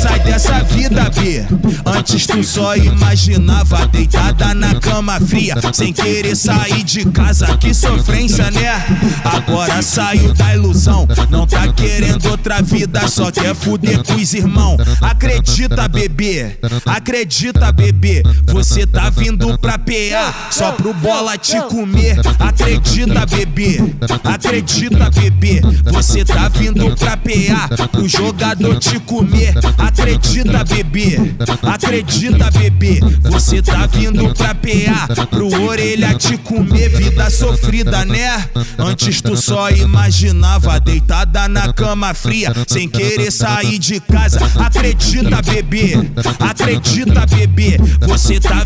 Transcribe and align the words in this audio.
Sai 0.00 0.18
dessa 0.20 0.62
vida, 0.64 1.10
B. 1.10 1.44
Antes 1.84 2.26
tu 2.26 2.42
só 2.42 2.74
imaginava 2.76 3.86
deitada 3.88 4.54
na 4.54 4.74
cama 4.76 5.20
fria, 5.20 5.54
sem 5.72 5.92
querer 5.92 6.34
sair 6.34 6.82
de 6.82 7.04
casa. 7.06 7.56
Que 7.58 7.74
sofrência, 7.74 8.50
né? 8.50 8.82
Agora 9.24 9.82
saiu 9.82 10.32
da 10.32 10.54
ilusão. 10.54 11.06
Querendo 11.86 12.30
outra 12.30 12.60
vida, 12.60 13.06
só 13.06 13.30
quer 13.30 13.54
fuder 13.54 14.02
com 14.02 14.14
os 14.14 14.34
irmãos. 14.34 14.76
Acredita, 15.00 15.86
bebê. 15.86 16.58
Acredita, 16.84 17.70
bebê. 17.70 18.24
Você 18.46 18.84
tá 18.84 19.08
vindo 19.08 19.56
pra 19.58 19.78
PA 19.78 20.34
só 20.50 20.72
pro 20.72 20.92
bola 20.92 21.38
te 21.38 21.60
comer. 21.68 22.16
Acredita, 22.40 23.24
bebê. 23.24 23.78
Acredita, 24.24 25.10
bebê. 25.10 25.60
Você 25.92 26.24
tá 26.24 26.48
vindo 26.48 26.94
pra 26.96 27.16
PA 27.16 27.86
pro 27.86 28.08
jogador 28.08 28.78
te 28.80 28.98
comer. 29.00 29.54
Acredita, 29.78 30.64
bebê. 30.64 31.36
Acredita, 31.62 32.50
bebê. 32.50 33.00
Você 33.30 33.62
tá 33.62 33.86
vindo 33.86 34.34
pra 34.34 34.56
PA 34.56 35.26
pro 35.26 35.62
orelha 35.62 36.14
te 36.14 36.36
comer. 36.36 36.88
Vida 36.88 37.30
sofrida, 37.30 38.04
né? 38.04 38.44
Antes 38.76 39.20
tu 39.20 39.36
só 39.36 39.70
imaginava 39.70 40.80
deitada 40.80 41.46
na 41.48 41.72
cama 41.76 42.14
fria, 42.14 42.52
sem 42.66 42.88
querer 42.88 43.30
sair 43.30 43.78
de 43.78 44.00
casa. 44.00 44.40
Acredita, 44.58 45.42
bebê. 45.42 45.92
Acredita, 46.40 47.26
bebê. 47.26 47.76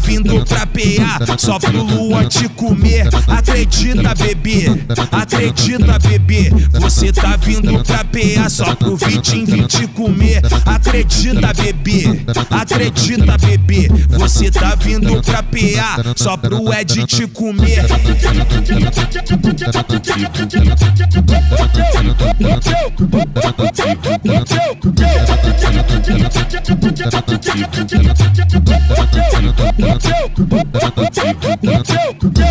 Tá 0.00 0.06
vindo 0.06 0.44
pra 0.46 0.66
PA 0.66 1.36
só 1.36 1.58
pro 1.58 1.82
Luan 1.82 2.26
te 2.26 2.48
comer. 2.48 3.06
Acredita, 3.28 4.14
bebê. 4.14 4.64
Acredita, 5.12 5.98
bebê. 5.98 6.50
Você 6.80 7.12
tá 7.12 7.36
vindo 7.36 7.84
pra 7.84 8.02
PA 8.04 8.48
só 8.48 8.74
pro 8.74 8.96
Vitinho 8.96 9.46
vir 9.46 9.66
te 9.66 9.86
comer. 9.88 10.40
Acredita, 10.64 11.52
bebê. 11.52 12.24
Acredita, 12.50 13.36
bebê. 13.38 13.88
Você 14.08 14.50
tá 14.50 14.74
vindo 14.74 15.22
pra 15.22 15.42
PA 15.42 16.14
só 16.16 16.36
pro 16.36 16.72
Ed 16.72 17.04
te 17.04 17.26
comer. 17.26 17.84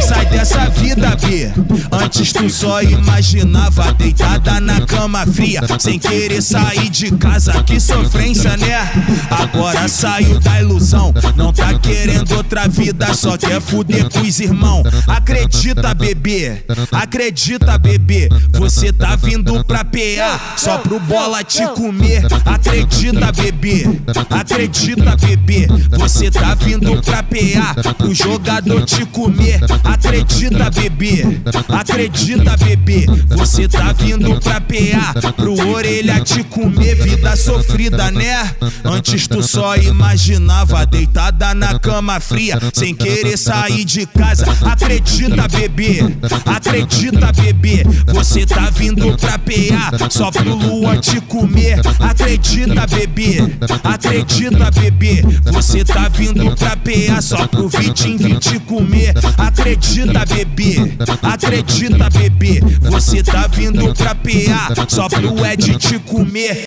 Sai 0.01 0.25
dessa 0.25 0.69
vida, 0.69 1.15
B. 1.17 1.51
Antes 1.91 2.33
tu 2.33 2.49
só 2.49 2.81
imaginava 2.81 3.93
deitada 3.93 4.59
na 4.59 4.81
cama 4.81 5.25
fria, 5.25 5.61
sem 5.79 5.99
querer 5.99 6.41
sair 6.41 6.89
de 6.89 7.11
casa. 7.11 7.63
Que 7.63 7.79
sofrência, 7.79 8.55
né? 8.57 8.89
Agora 9.29 9.87
saiu 9.87 10.39
da 10.39 10.59
ilusão. 10.59 11.13
Querendo 11.81 12.35
outra 12.35 12.67
vida, 12.67 13.13
só 13.13 13.37
quer 13.37 13.61
fuder 13.61 14.09
com 14.09 14.21
os 14.21 14.39
irmãos. 14.39 14.83
Acredita, 15.07 15.93
bebê. 15.93 16.63
Acredita, 16.91 17.77
bebê. 17.77 18.29
Você 18.51 18.91
tá 18.91 19.15
vindo 19.15 19.63
pra 19.65 19.83
PA 19.83 20.55
só 20.57 20.77
pro 20.77 20.99
bola 20.99 21.43
te 21.43 21.65
comer. 21.69 22.25
Acredita, 22.45 23.31
bebê. 23.31 23.85
Acredita, 24.29 25.15
bebê. 25.15 25.67
Você 25.97 26.29
tá 26.29 26.55
vindo 26.55 27.01
pra 27.01 27.23
PA 27.23 27.93
pro 27.93 28.13
jogador 28.13 28.85
te 28.85 29.05
comer. 29.05 29.59
Acredita, 29.83 30.69
bebê. 30.69 31.41
Acredita, 31.69 32.57
bebê. 32.57 33.05
Você 33.29 33.67
tá 33.67 33.93
vindo 33.93 34.39
pra 34.39 34.61
PA 34.61 35.31
pro 35.31 35.67
orelha 35.69 36.19
te 36.21 36.43
comer. 36.43 36.95
Vida 36.95 37.35
sofrida, 37.35 38.11
né? 38.11 38.51
Antes 38.83 39.27
tu 39.27 39.41
só 39.41 39.75
imaginava 39.77 40.85
deitada 40.85 41.53
na 41.69 41.77
cama 41.77 42.19
fria, 42.19 42.57
sem 42.73 42.95
querer 42.95 43.37
sair 43.37 43.85
de 43.85 44.05
casa. 44.07 44.45
Acredita, 44.65 45.47
bebê. 45.47 45.99
Acredita, 46.45 47.31
bebê. 47.31 47.83
Você 48.07 48.45
tá 48.45 48.69
vindo 48.71 49.15
pra 49.17 49.37
PA 49.37 50.09
só 50.09 50.31
pro 50.31 50.55
Luan 50.55 50.99
te 50.99 51.21
comer. 51.21 51.79
Acredita, 51.99 52.87
bebê. 52.87 53.37
Acredita, 53.83 54.71
bebê. 54.71 55.23
Você 55.51 55.83
tá 55.83 56.07
vindo 56.09 56.55
pra 56.55 56.75
PA 56.75 57.21
só 57.21 57.47
pro 57.47 57.69
Vitinho 57.69 58.17
vir 58.17 58.39
te 58.39 58.59
comer. 58.59 59.13
Acredita, 59.37 60.25
bebê. 60.25 60.75
Acredita, 61.21 62.09
bebê. 62.09 62.61
Você 62.89 63.21
tá 63.21 63.45
vindo 63.47 63.93
pra 63.93 64.15
PA 64.15 64.85
só 64.87 65.07
pro 65.07 65.45
Ed 65.45 65.77
te 65.77 65.99
comer. 65.99 66.57